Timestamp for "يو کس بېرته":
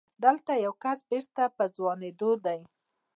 0.65-1.43